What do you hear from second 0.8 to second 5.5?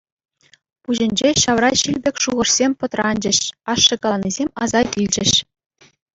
Пуҫӗнче ҫавра ҫил пек шухӑшсем пӑтранчӗҫ, ашшӗ каланисем аса килчӗҫ.